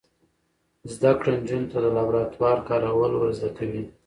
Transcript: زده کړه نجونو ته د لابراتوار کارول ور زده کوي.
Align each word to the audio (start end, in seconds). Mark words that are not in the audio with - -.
زده 0.93 1.11
کړه 1.19 1.31
نجونو 1.41 1.67
ته 1.71 1.77
د 1.83 1.87
لابراتوار 1.97 2.57
کارول 2.69 3.11
ور 3.15 3.29
زده 3.39 3.49
کوي. 3.57 3.83